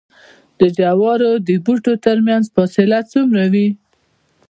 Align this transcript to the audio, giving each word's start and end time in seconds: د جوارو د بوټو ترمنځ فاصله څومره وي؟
د 0.59 0.61
جوارو 0.77 1.31
د 1.47 1.49
بوټو 1.65 1.93
ترمنځ 2.05 2.43
فاصله 2.55 2.99
څومره 3.11 3.43
وي؟ 3.53 3.67